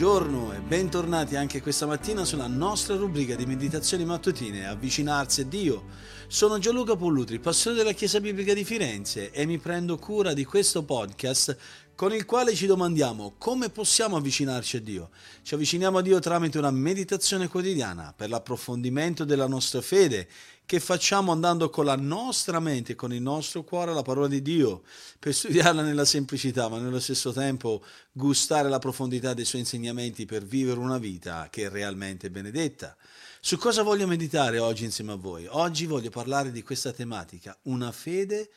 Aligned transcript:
Buongiorno 0.00 0.52
e 0.52 0.60
bentornati 0.60 1.34
anche 1.34 1.60
questa 1.60 1.84
mattina 1.84 2.24
sulla 2.24 2.46
nostra 2.46 2.94
rubrica 2.94 3.34
di 3.34 3.46
meditazioni 3.46 4.04
mattutine 4.04 4.68
Avvicinarsi 4.68 5.40
a 5.40 5.44
Dio. 5.44 5.86
Sono 6.28 6.60
Gianluca 6.60 6.94
Pollutri, 6.94 7.40
pastore 7.40 7.74
della 7.74 7.90
Chiesa 7.90 8.20
Biblica 8.20 8.54
di 8.54 8.62
Firenze 8.62 9.32
e 9.32 9.44
mi 9.44 9.58
prendo 9.58 9.98
cura 9.98 10.34
di 10.34 10.44
questo 10.44 10.84
podcast 10.84 11.56
con 11.96 12.14
il 12.14 12.26
quale 12.26 12.54
ci 12.54 12.66
domandiamo 12.66 13.34
come 13.38 13.70
possiamo 13.70 14.14
avvicinarci 14.16 14.76
a 14.76 14.80
Dio. 14.80 15.10
Ci 15.42 15.54
avviciniamo 15.54 15.98
a 15.98 16.02
Dio 16.02 16.20
tramite 16.20 16.58
una 16.58 16.70
meditazione 16.70 17.48
quotidiana 17.48 18.14
per 18.16 18.28
l'approfondimento 18.28 19.24
della 19.24 19.48
nostra 19.48 19.80
fede 19.80 20.28
che 20.68 20.80
facciamo 20.80 21.32
andando 21.32 21.70
con 21.70 21.86
la 21.86 21.96
nostra 21.96 22.60
mente 22.60 22.94
con 22.94 23.14
il 23.14 23.22
nostro 23.22 23.64
cuore 23.64 23.92
alla 23.92 24.02
parola 24.02 24.28
di 24.28 24.42
Dio, 24.42 24.82
per 25.18 25.32
studiarla 25.32 25.80
nella 25.80 26.04
semplicità, 26.04 26.68
ma 26.68 26.78
nello 26.78 27.00
stesso 27.00 27.32
tempo 27.32 27.82
gustare 28.12 28.68
la 28.68 28.78
profondità 28.78 29.32
dei 29.32 29.46
suoi 29.46 29.62
insegnamenti 29.62 30.26
per 30.26 30.44
vivere 30.44 30.78
una 30.78 30.98
vita 30.98 31.48
che 31.50 31.64
è 31.64 31.70
realmente 31.70 32.30
benedetta. 32.30 32.94
Su 33.40 33.56
cosa 33.56 33.82
voglio 33.82 34.06
meditare 34.06 34.58
oggi 34.58 34.84
insieme 34.84 35.12
a 35.12 35.14
voi? 35.14 35.46
Oggi 35.48 35.86
voglio 35.86 36.10
parlare 36.10 36.52
di 36.52 36.62
questa 36.62 36.92
tematica, 36.92 37.56
una 37.62 37.90
fede 37.90 38.50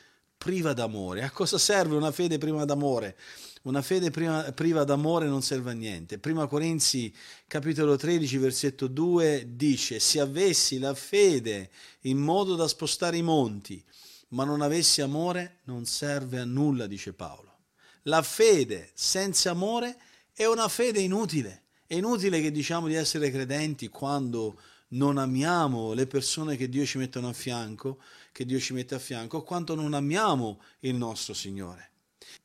priva 0.44 0.74
d'amore. 0.74 1.22
A 1.22 1.30
cosa 1.30 1.60
serve 1.60 1.96
una 1.96 2.12
fede 2.12 2.40
priva 2.40 2.66
d'amore? 2.66 3.16
Una 3.64 3.84
fede 3.84 4.10
prima, 4.10 4.52
priva 4.54 4.84
d'amore 4.84 5.28
non 5.28 5.44
serve 5.44 5.70
a 5.70 5.74
niente. 5.74 6.18
Prima 6.18 6.48
Corinzi 6.48 7.14
capitolo 7.46 7.96
13 7.96 8.38
versetto 8.38 8.88
2 8.88 9.50
dice 9.50 10.00
se 10.00 10.20
avessi 10.20 10.80
la 10.80 10.96
fede 10.96 11.70
in 12.02 12.18
modo 12.18 12.56
da 12.56 12.68
spostare 12.68 13.18
i 13.18 13.22
monti, 13.22 13.84
ma 14.30 14.44
non 14.44 14.62
avessi 14.62 15.02
amore 15.02 15.60
non 15.66 15.86
serve 15.86 16.40
a 16.40 16.46
nulla, 16.46 16.88
dice 16.88 17.14
Paolo. 17.14 17.60
La 18.06 18.24
fede 18.24 18.90
senza 18.96 19.52
amore 19.52 19.96
è 20.34 20.46
una 20.46 20.68
fede 20.70 21.02
inutile. 21.02 21.66
È 21.86 21.94
inutile 21.94 22.42
che 22.42 22.50
diciamo 22.50 22.88
di 22.88 22.96
essere 22.96 23.30
credenti 23.30 23.90
quando 23.90 24.60
non 24.94 25.20
amiamo 25.20 25.94
le 25.94 26.08
persone 26.08 26.56
che 26.56 26.68
Dio 26.68 26.84
ci 26.84 26.98
mette 26.98 27.20
a 27.20 27.34
fianco, 27.34 28.00
che 28.32 28.46
Dio 28.46 28.60
ci 28.60 28.74
mette 28.74 28.96
a 28.96 29.00
fianco, 29.00 29.44
quanto 29.44 29.76
non 29.76 29.94
amiamo 29.94 30.62
il 30.80 30.96
nostro 30.96 31.34
Signore. 31.34 31.90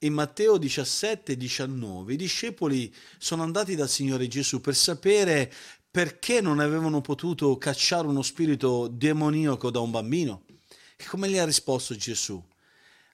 In 0.01 0.13
Matteo 0.13 0.59
17, 0.59 1.37
19 1.37 2.13
i 2.13 2.17
discepoli 2.17 2.93
sono 3.19 3.43
andati 3.43 3.75
dal 3.75 3.89
Signore 3.89 4.29
Gesù 4.29 4.61
per 4.61 4.75
sapere 4.75 5.53
perché 5.91 6.43
non 6.43 6.61
avevano 6.61 7.01
potuto 7.01 7.57
cacciare 7.57 8.07
uno 8.07 8.23
spirito 8.23 8.89
demoniaco 8.89 9.71
da 9.71 9.81
un 9.81 9.91
bambino. 9.91 10.43
E 10.97 11.05
come 11.07 11.31
gli 11.31 11.39
ha 11.39 11.45
risposto 11.45 11.97
Gesù? 11.97 12.43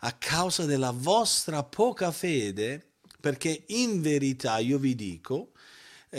A 0.01 0.13
causa 0.13 0.65
della 0.65 0.91
vostra 0.91 1.63
poca 1.63 2.11
fede, 2.11 2.95
perché 3.21 3.65
in 3.69 4.01
verità 4.01 4.59
io 4.59 4.79
vi 4.79 4.97
dico, 4.97 5.52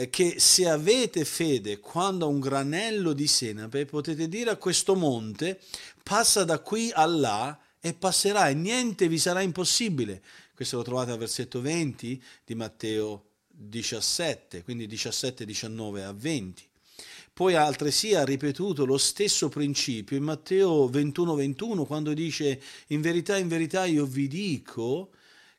che 0.10 0.40
se 0.40 0.68
avete 0.68 1.24
fede 1.24 1.80
quando 1.80 2.28
un 2.28 2.40
granello 2.40 3.14
di 3.14 3.28
senape 3.28 3.86
potete 3.86 4.28
dire 4.28 4.50
a 4.50 4.56
questo 4.56 4.96
monte 4.96 5.60
passa 6.02 6.44
da 6.44 6.58
qui 6.60 6.92
a 6.92 7.06
là 7.06 7.60
e 7.80 7.94
passerà 7.94 8.50
e 8.50 8.56
niente 8.56 9.08
vi 9.08 9.20
sarà 9.20 9.42
impossibile. 9.42 10.24
Questo 10.56 10.78
lo 10.78 10.84
trovate 10.84 11.12
al 11.12 11.20
versetto 11.20 11.62
20 11.62 12.24
di 12.44 12.56
Matteo 12.56 13.26
17, 13.48 14.64
quindi 14.64 14.88
17, 14.88 15.46
19 15.46 16.04
a 16.04 16.12
20. 16.12 16.68
Poi 17.32 17.56
altresì 17.56 18.16
ha 18.16 18.24
ripetuto 18.24 18.86
lo 18.86 18.98
stesso 18.98 19.50
principio 19.50 20.18
in 20.18 20.24
Matteo 20.24 20.88
21, 20.88 21.36
21 21.36 21.86
quando 21.86 22.14
dice 22.14 22.62
in 22.88 23.02
verità, 23.02 23.38
in 23.38 23.48
verità 23.48 23.86
io 23.86 24.06
vi 24.06 24.28
dico 24.28 25.12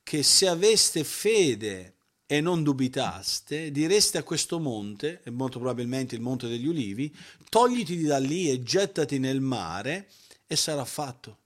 che 0.03 0.23
se 0.23 0.49
aveste 0.49 1.05
fede 1.05 1.94
e 2.27 2.41
non 2.41 2.63
dubitaste, 2.63 3.71
direste 3.71 4.19
a 4.19 4.23
questo 4.23 4.59
monte, 4.59 5.21
e 5.25 5.31
molto 5.31 5.59
probabilmente 5.59 6.15
il 6.15 6.21
monte 6.21 6.49
degli 6.49 6.67
ulivi, 6.67 7.15
togliti 7.49 8.03
da 8.03 8.19
lì 8.19 8.51
e 8.51 8.63
gettati 8.63 9.19
nel 9.19 9.41
mare 9.41 10.09
e 10.47 10.57
sarà 10.57 10.85
fatto. 10.85 11.39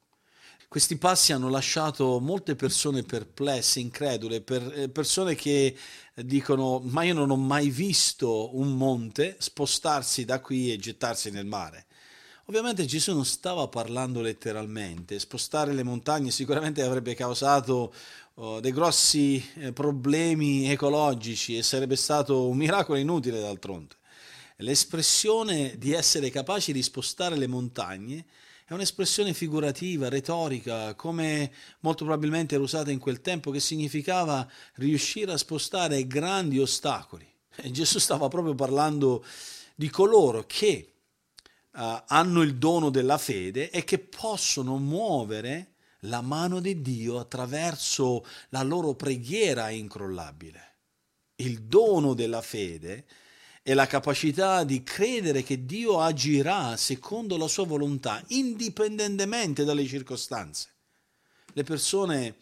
Questi 0.69 0.99
passi 0.99 1.33
hanno 1.33 1.49
lasciato 1.49 2.21
molte 2.21 2.55
persone 2.55 3.03
perplesse, 3.03 3.81
incredule, 3.81 4.43
per, 4.43 4.71
eh, 4.75 4.89
persone 4.91 5.34
che 5.34 5.75
dicono 6.15 6.78
ma 6.81 7.05
io 7.05 7.15
non 7.15 7.31
ho 7.31 7.37
mai 7.37 7.71
visto 7.71 8.55
un 8.55 8.77
monte 8.77 9.37
spostarsi 9.39 10.27
da 10.27 10.41
qui 10.41 10.71
e 10.71 10.77
gettarsi 10.77 11.31
nel 11.31 11.47
mare. 11.47 11.87
Ovviamente 12.49 12.84
Gesù 12.84 13.15
non 13.15 13.25
stava 13.25 13.69
parlando 13.69 14.21
letteralmente, 14.21 15.19
spostare 15.19 15.72
le 15.72 15.83
montagne 15.83 16.31
sicuramente 16.31 16.83
avrebbe 16.83 17.15
causato 17.15 17.93
oh, 18.38 18.60
dei 18.60 18.72
grossi 18.72 19.44
eh, 19.54 19.72
problemi 19.72 20.71
ecologici 20.71 21.56
e 21.56 21.62
sarebbe 21.62 21.97
stato 21.97 22.49
un 22.49 22.56
miracolo 22.56 22.99
inutile 22.99 23.41
d'altronde. 23.41 23.97
L'espressione 24.59 25.76
di 25.78 25.93
essere 25.93 26.31
capaci 26.31 26.72
di 26.72 26.82
spostare 26.82 27.37
le 27.37 27.47
montagne 27.47 28.25
è 28.65 28.75
un'espressione 28.75 29.32
figurativa, 29.32 30.09
retorica, 30.09 30.94
come 30.94 31.53
molto 31.81 32.04
probabilmente 32.04 32.54
era 32.54 32.65
usata 32.65 32.91
in 32.91 32.98
quel 32.98 33.21
tempo, 33.21 33.50
che 33.50 33.60
significava 33.60 34.47
riuscire 34.75 35.32
a 35.32 35.38
spostare 35.38 36.06
grandi 36.06 36.59
ostacoli. 36.59 37.27
E 37.60 37.72
Gesù 37.72 37.98
stava 37.98 38.28
proprio 38.28 38.54
parlando 38.54 39.25
di 39.75 39.91
coloro 39.91 40.44
che 40.47 40.93
uh, 41.72 42.03
hanno 42.06 42.43
il 42.43 42.54
dono 42.56 42.88
della 42.88 43.19
fede 43.19 43.71
e 43.71 43.82
che 43.82 43.98
possono 43.98 44.77
muovere 44.77 45.72
la 46.03 46.20
mano 46.20 46.60
di 46.60 46.81
Dio 46.81 47.19
attraverso 47.19 48.25
la 48.50 48.62
loro 48.62 48.94
preghiera 48.94 49.70
incrollabile. 49.70 50.76
Il 51.36 51.62
dono 51.62 52.14
della 52.14 52.42
fede 52.42 53.06
è 53.62 53.75
la 53.75 53.86
capacità 53.86 54.64
di 54.64 54.82
credere 54.82 55.42
che 55.42 55.64
Dio 55.64 56.00
agirà 56.00 56.76
secondo 56.76 57.36
la 57.36 57.48
sua 57.48 57.66
volontà, 57.66 58.22
indipendentemente 58.28 59.64
dalle 59.64 59.86
circostanze. 59.86 60.72
Le 61.53 61.62
persone 61.64 62.36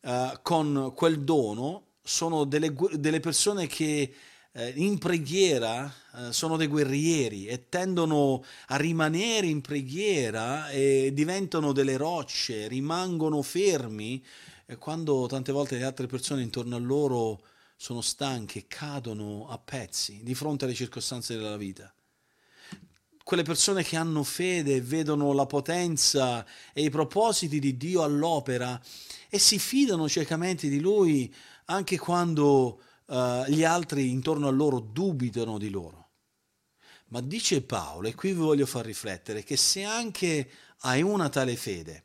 uh, 0.00 0.40
con 0.42 0.92
quel 0.94 1.22
dono 1.22 1.94
sono 2.02 2.44
delle, 2.44 2.74
delle 2.92 3.20
persone 3.20 3.66
che 3.66 4.14
in 4.74 4.98
preghiera 4.98 5.92
eh, 6.14 6.32
sono 6.32 6.56
dei 6.56 6.66
guerrieri 6.66 7.46
e 7.46 7.68
tendono 7.68 8.44
a 8.66 8.76
rimanere 8.76 9.46
in 9.46 9.60
preghiera 9.60 10.70
e 10.70 11.10
diventano 11.12 11.72
delle 11.72 11.96
rocce, 11.96 12.66
rimangono 12.66 13.42
fermi 13.42 14.24
quando 14.76 15.26
tante 15.26 15.52
volte 15.52 15.78
le 15.78 15.84
altre 15.84 16.06
persone 16.06 16.42
intorno 16.42 16.76
a 16.76 16.78
loro 16.78 17.40
sono 17.76 18.00
stanche, 18.00 18.66
cadono 18.66 19.48
a 19.48 19.58
pezzi 19.58 20.20
di 20.22 20.34
fronte 20.34 20.64
alle 20.64 20.74
circostanze 20.74 21.36
della 21.36 21.56
vita. 21.56 21.92
Quelle 23.22 23.44
persone 23.44 23.82
che 23.82 23.96
hanno 23.96 24.24
fede 24.24 24.80
vedono 24.80 25.32
la 25.32 25.46
potenza 25.46 26.44
e 26.72 26.82
i 26.82 26.90
propositi 26.90 27.58
di 27.58 27.76
Dio 27.76 28.02
all'opera 28.02 28.80
e 29.28 29.38
si 29.38 29.58
fidano 29.58 30.08
ciecamente 30.08 30.68
di 30.68 30.80
Lui 30.80 31.32
anche 31.66 31.98
quando 31.98 32.80
uh, 33.08 33.44
gli 33.46 33.64
altri 33.64 34.10
intorno 34.10 34.48
a 34.48 34.52
loro 34.52 34.80
dubitano 34.80 35.58
di 35.58 35.70
loro. 35.70 36.06
Ma 37.08 37.20
dice 37.20 37.62
Paolo, 37.62 38.08
e 38.08 38.14
qui 38.14 38.32
vi 38.32 38.40
voglio 38.40 38.66
far 38.66 38.84
riflettere, 38.84 39.42
che 39.42 39.56
se 39.56 39.82
anche 39.82 40.50
hai 40.80 41.02
una 41.02 41.28
tale 41.28 41.56
fede, 41.56 42.04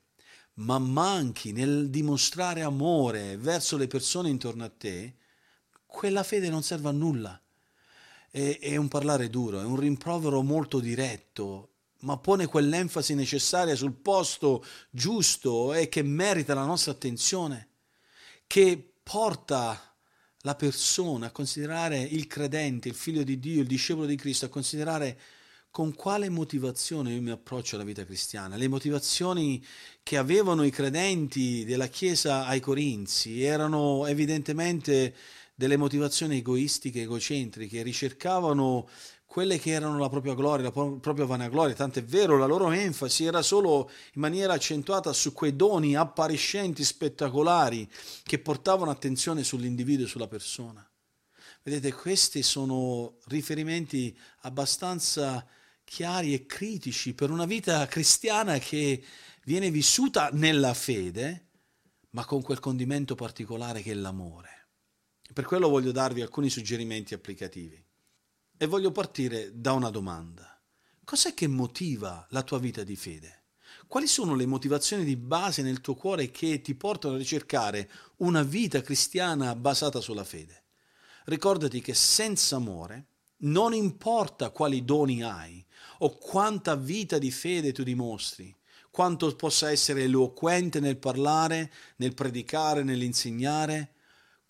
ma 0.56 0.78
manchi 0.80 1.52
nel 1.52 1.90
dimostrare 1.90 2.62
amore 2.62 3.38
verso 3.38 3.76
le 3.76 3.88
persone 3.88 4.30
intorno 4.30 4.64
a 4.64 4.70
te, 4.70 5.16
quella 5.86 6.24
fede 6.24 6.50
non 6.50 6.64
serve 6.64 6.90
a 6.90 6.94
nulla. 6.94 7.40
È, 8.30 8.60
è 8.60 8.76
un 8.78 8.88
parlare 8.88 9.30
duro, 9.30 9.60
è 9.60 9.64
un 9.64 9.76
rimprovero 9.76 10.42
molto 10.42 10.80
diretto, 10.80 11.70
ma 12.00 12.18
pone 12.18 12.48
quell'enfasi 12.48 13.14
necessaria 13.14 13.76
sul 13.76 13.94
posto 13.94 14.64
giusto 14.90 15.74
e 15.74 15.90
che 15.90 16.02
merita 16.02 16.54
la 16.54 16.66
nostra 16.66 16.92
attenzione, 16.94 17.70
che 18.48 18.94
porta 19.04 19.93
la 20.46 20.56
persona, 20.56 21.28
a 21.28 21.32
considerare 21.32 22.02
il 22.02 22.28
credente, 22.28 22.90
il 22.90 22.96
figlio 22.96 23.24
di 23.24 23.40
Dio, 23.40 23.62
il 23.62 23.68
discepolo 23.68 24.06
di 24.06 24.18
Cristo, 24.18 24.46
a 24.46 24.50
considerare 24.50 25.18
con 25.72 25.96
quale 25.96 26.30
motivazione 26.30 27.14
io 27.14 27.22
mi 27.22 27.32
approccio 27.32 27.76
alla 27.76 27.86
vita 27.86 28.06
cristiana. 28.06 28.58
Le 28.58 28.68
motivazioni 28.68 29.64
che 30.04 30.18
avevano 30.18 30.64
i 30.64 30.70
credenti 30.70 31.64
della 31.64 31.88
Chiesa 31.88 32.46
ai 32.46 32.60
Corinzi 32.60 33.42
erano 33.42 34.06
evidentemente 34.06 35.16
delle 35.56 35.78
motivazioni 35.78 36.38
egoistiche, 36.40 37.02
egocentriche, 37.02 37.82
ricercavano 37.82 38.88
quelle 39.34 39.58
che 39.58 39.72
erano 39.72 39.98
la 39.98 40.10
propria 40.10 40.36
gloria, 40.36 40.66
la 40.66 40.72
propria 40.72 41.26
vanagloria, 41.26 41.74
tant'è 41.74 42.04
vero 42.04 42.38
la 42.38 42.46
loro 42.46 42.70
enfasi 42.70 43.26
era 43.26 43.42
solo 43.42 43.90
in 44.14 44.22
maniera 44.22 44.54
accentuata 44.54 45.12
su 45.12 45.34
quei 45.34 45.56
doni 45.56 45.96
appariscenti, 45.96 46.84
spettacolari, 46.84 47.90
che 48.22 48.38
portavano 48.38 48.92
attenzione 48.92 49.44
sull'individuo 49.44 50.06
e 50.06 50.08
sulla 50.08 50.28
persona. 50.28 50.88
Vedete, 51.64 51.92
questi 51.94 52.44
sono 52.44 53.18
riferimenti 53.26 54.16
abbastanza 54.42 55.44
chiari 55.84 56.36
e 56.36 56.46
critici 56.46 57.16
per 57.16 57.32
una 57.32 57.46
vita 57.46 57.88
cristiana 57.88 58.60
che 58.60 59.04
viene 59.46 59.72
vissuta 59.72 60.30
nella 60.32 60.76
fede, 60.76 61.48
ma 62.12 62.24
con 62.24 62.44
quel 62.44 62.60
condimento 62.60 63.16
particolare 63.16 63.82
che 63.82 63.94
è 63.94 63.96
l'amore. 63.96 64.68
Per 65.34 65.46
quello 65.46 65.70
voglio 65.70 65.92
darvi 65.92 66.22
alcuni 66.22 66.52
suggerimenti 66.52 67.16
applicativi. 67.16 67.84
E 68.56 68.66
voglio 68.68 68.92
partire 68.92 69.52
da 69.54 69.74
una 69.74 69.90
domanda. 69.90 70.62
Cos'è 71.04 71.34
che 71.34 71.48
motiva 71.48 72.26
la 72.30 72.44
tua 72.44 72.60
vita 72.60 72.84
di 72.84 72.96
fede? 72.96 73.44
Quali 73.88 74.08
sono 74.08 74.36
le 74.36 74.46
motivazioni 74.46 75.04
di 75.04 75.18
base 75.18 75.62
nel 75.62 75.82
tuo 75.82 75.96
cuore 75.96 76.30
che 76.32 76.62
ti 76.62 76.76
portano 76.76 77.16
a 77.16 77.18
ricercare 77.18 77.90
una 78.18 78.44
vita 78.44 78.82
cristiana 78.82 79.56
basata 79.56 80.00
sulla 80.00 80.24
fede? 80.24 80.64
Ricordati 81.26 81.82
che 81.82 81.94
senza 81.94 82.56
amore 82.56 83.08
non 83.38 83.74
importa 83.74 84.52
quali 84.52 84.86
doni 84.86 85.24
hai 85.24 85.66
o 86.00 86.18
quanta 86.18 86.76
vita 86.76 87.18
di 87.18 87.32
fede 87.32 87.72
tu 87.72 87.84
dimostri, 87.84 88.56
quanto 88.92 89.36
possa 89.36 89.72
essere 89.72 90.04
eloquente 90.04 90.80
nel 90.80 90.98
parlare, 90.98 91.72
nel 91.98 92.14
predicare, 92.14 92.84
nell'insegnare, 92.84 93.96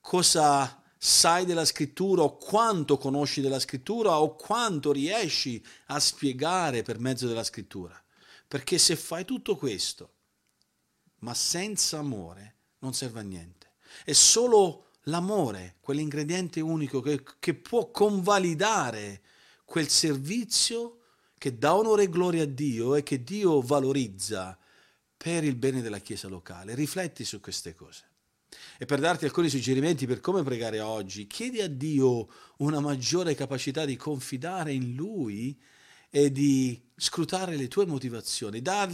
cosa 0.01 0.82
sai 1.05 1.44
della 1.44 1.65
scrittura 1.65 2.21
o 2.21 2.38
quanto 2.38 2.97
conosci 2.97 3.41
della 3.41 3.59
scrittura 3.59 4.21
o 4.21 4.38
quanto 4.38 4.94
riesci 4.94 5.61
a 5.88 6.00
spiegare 6.00 6.81
per 6.81 6.97
mezzo 6.97 7.27
della 7.27 7.44
scrittura. 7.44 8.01
Perché 8.47 8.77
se 8.77 8.95
fai 8.95 9.25
tutto 9.25 9.57
questo, 9.57 10.13
ma 11.19 11.33
senza 11.33 11.97
amore, 11.97 12.55
non 12.79 12.94
serve 12.94 13.19
a 13.19 13.23
niente. 13.23 13.73
È 14.05 14.13
solo 14.13 14.91
l'amore, 15.03 15.75
quell'ingrediente 15.81 16.61
unico 16.61 17.01
che, 17.01 17.21
che 17.38 17.53
può 17.53 17.91
convalidare 17.91 19.23
quel 19.65 19.89
servizio 19.89 21.00
che 21.38 21.57
dà 21.57 21.75
onore 21.75 22.03
e 22.03 22.09
gloria 22.09 22.44
a 22.44 22.45
Dio 22.47 22.95
e 22.95 23.03
che 23.03 23.25
Dio 23.25 23.59
valorizza 23.59 24.57
per 25.17 25.44
il 25.44 25.57
bene 25.57 25.81
della 25.81 26.00
Chiesa 26.00 26.29
locale. 26.29 26.75
Rifletti 26.75 27.25
su 27.25 27.41
queste 27.41 27.75
cose. 27.75 28.11
E 28.77 28.85
per 28.85 29.00
darti 29.00 29.25
alcuni 29.25 29.50
suggerimenti 29.50 30.07
per 30.07 30.19
come 30.19 30.44
pregare 30.44 30.79
oggi, 30.79 31.27
chiedi 31.27 31.61
a 31.61 31.67
Dio 31.67 32.27
una 32.57 32.79
maggiore 32.79 33.35
capacità 33.35 33.85
di 33.85 33.95
confidare 33.95 34.73
in 34.73 34.95
Lui 34.95 35.59
e 36.09 36.31
di 36.31 36.79
scrutare 36.95 37.55
le 37.55 37.67
tue 37.67 37.85
motivazioni. 37.85 38.61
Dar, 38.61 38.91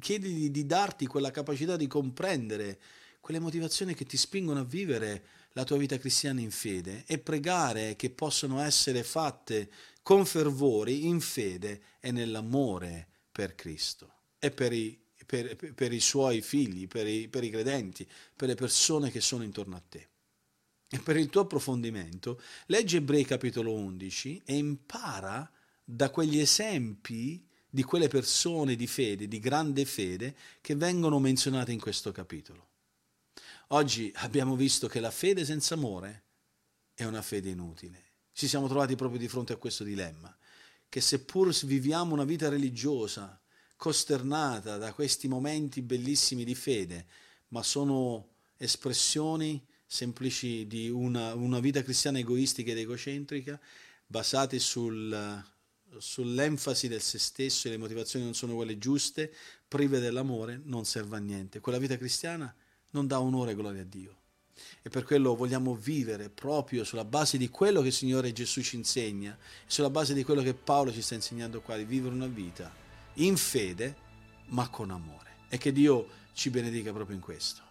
chiedigli 0.00 0.50
di 0.50 0.66
darti 0.66 1.06
quella 1.06 1.30
capacità 1.30 1.76
di 1.76 1.86
comprendere 1.86 2.80
quelle 3.20 3.40
motivazioni 3.40 3.94
che 3.94 4.04
ti 4.04 4.16
spingono 4.16 4.60
a 4.60 4.64
vivere 4.64 5.24
la 5.52 5.64
tua 5.64 5.78
vita 5.78 5.98
cristiana 5.98 6.40
in 6.40 6.50
fede 6.50 7.04
e 7.06 7.18
pregare 7.18 7.96
che 7.96 8.10
possano 8.10 8.60
essere 8.60 9.02
fatte 9.02 9.70
con 10.02 10.26
fervori 10.26 11.06
in 11.06 11.20
fede 11.20 11.80
e 12.00 12.12
nell'amore 12.12 13.08
per 13.32 13.54
Cristo 13.54 14.12
e 14.38 14.50
per 14.50 14.72
i, 14.72 14.98
per, 15.26 15.56
per 15.74 15.92
i 15.92 16.00
suoi 16.00 16.40
figli, 16.40 16.86
per 16.86 17.06
i, 17.06 17.28
per 17.28 17.44
i 17.44 17.50
credenti, 17.50 18.08
per 18.34 18.48
le 18.48 18.54
persone 18.54 19.10
che 19.10 19.20
sono 19.20 19.42
intorno 19.42 19.76
a 19.76 19.82
te. 19.86 20.08
E 20.88 21.00
per 21.00 21.16
il 21.16 21.28
tuo 21.28 21.42
approfondimento, 21.42 22.40
leggi 22.66 22.96
Ebrei 22.96 23.24
capitolo 23.24 23.74
11 23.74 24.42
e 24.44 24.56
impara 24.56 25.50
da 25.84 26.10
quegli 26.10 26.38
esempi 26.38 27.44
di 27.68 27.82
quelle 27.82 28.08
persone 28.08 28.76
di 28.76 28.86
fede, 28.86 29.28
di 29.28 29.40
grande 29.40 29.84
fede, 29.84 30.36
che 30.60 30.76
vengono 30.76 31.18
menzionate 31.18 31.72
in 31.72 31.80
questo 31.80 32.12
capitolo. 32.12 32.68
Oggi 33.70 34.12
abbiamo 34.16 34.54
visto 34.54 34.86
che 34.86 35.00
la 35.00 35.10
fede 35.10 35.44
senza 35.44 35.74
amore 35.74 36.22
è 36.94 37.04
una 37.04 37.20
fede 37.20 37.50
inutile. 37.50 38.04
Ci 38.32 38.46
siamo 38.46 38.68
trovati 38.68 38.94
proprio 38.94 39.18
di 39.18 39.28
fronte 39.28 39.52
a 39.52 39.56
questo 39.56 39.82
dilemma, 39.82 40.34
che 40.88 41.00
seppur 41.00 41.52
viviamo 41.64 42.14
una 42.14 42.24
vita 42.24 42.48
religiosa, 42.48 43.40
costernata 43.76 44.78
da 44.78 44.92
questi 44.92 45.28
momenti 45.28 45.82
bellissimi 45.82 46.44
di 46.44 46.54
fede, 46.54 47.06
ma 47.48 47.62
sono 47.62 48.28
espressioni 48.56 49.64
semplici 49.86 50.66
di 50.66 50.90
una, 50.90 51.34
una 51.34 51.60
vita 51.60 51.82
cristiana 51.82 52.18
egoistica 52.18 52.72
ed 52.72 52.78
egocentrica, 52.78 53.58
basate 54.06 54.58
sul, 54.58 55.44
sull'enfasi 55.96 56.88
del 56.88 57.00
se 57.00 57.18
stesso 57.18 57.68
e 57.68 57.70
le 57.70 57.76
motivazioni 57.76 58.24
non 58.24 58.34
sono 58.34 58.54
quelle 58.54 58.78
giuste, 58.78 59.32
prive 59.68 60.00
dell'amore, 60.00 60.60
non 60.64 60.84
serve 60.84 61.16
a 61.16 61.20
niente. 61.20 61.60
Quella 61.60 61.78
vita 61.78 61.96
cristiana 61.96 62.52
non 62.90 63.06
dà 63.06 63.20
onore 63.20 63.52
e 63.52 63.54
gloria 63.54 63.82
a 63.82 63.86
Dio. 63.86 64.16
E 64.82 64.88
per 64.88 65.04
quello 65.04 65.36
vogliamo 65.36 65.74
vivere 65.74 66.30
proprio 66.30 66.82
sulla 66.82 67.04
base 67.04 67.36
di 67.36 67.48
quello 67.50 67.82
che 67.82 67.88
il 67.88 67.92
Signore 67.92 68.32
Gesù 68.32 68.62
ci 68.62 68.76
insegna, 68.76 69.36
sulla 69.66 69.90
base 69.90 70.14
di 70.14 70.24
quello 70.24 70.42
che 70.42 70.54
Paolo 70.54 70.92
ci 70.92 71.02
sta 71.02 71.14
insegnando 71.14 71.60
qua, 71.60 71.76
di 71.76 71.84
vivere 71.84 72.14
una 72.14 72.26
vita 72.26 72.84
in 73.16 73.36
fede, 73.36 73.96
ma 74.46 74.68
con 74.68 74.90
amore. 74.90 75.30
E 75.48 75.58
che 75.58 75.72
Dio 75.72 76.08
ci 76.32 76.50
benedica 76.50 76.92
proprio 76.92 77.16
in 77.16 77.22
questo. 77.22 77.65